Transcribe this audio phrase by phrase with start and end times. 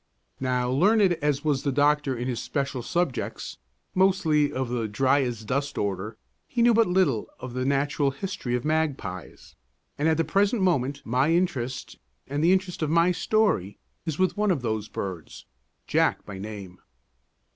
[0.39, 3.59] Now, learned as was the doctor in his special subjects
[3.93, 8.55] mostly of the dry as dust order he knew but little of the natural history
[8.55, 9.53] of magpies;
[9.99, 14.35] and at the present moment my interest and the interest of my story is with
[14.35, 15.45] one of those birds,
[15.85, 16.79] Jack by name.